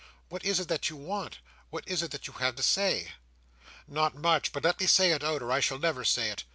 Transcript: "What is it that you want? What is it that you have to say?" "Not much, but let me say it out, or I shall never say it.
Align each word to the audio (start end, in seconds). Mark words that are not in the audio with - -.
"What 0.29 0.43
is 0.43 0.59
it 0.59 0.67
that 0.67 0.89
you 0.89 0.95
want? 0.95 1.37
What 1.69 1.83
is 1.87 2.01
it 2.01 2.09
that 2.09 2.25
you 2.25 2.33
have 2.33 2.55
to 2.55 2.63
say?" 2.63 3.11
"Not 3.87 4.15
much, 4.15 4.51
but 4.51 4.63
let 4.63 4.79
me 4.79 4.87
say 4.87 5.11
it 5.11 5.23
out, 5.23 5.43
or 5.43 5.51
I 5.51 5.59
shall 5.59 5.77
never 5.77 6.03
say 6.03 6.31
it. 6.31 6.43